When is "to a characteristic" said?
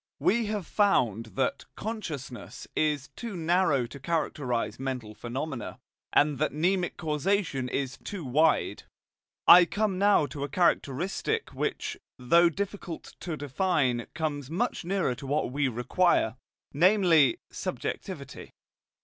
10.25-11.51